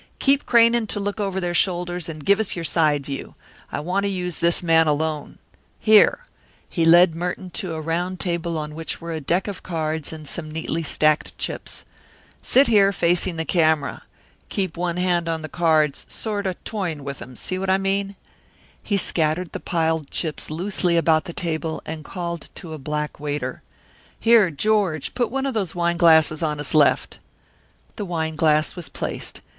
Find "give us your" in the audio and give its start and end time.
2.25-2.65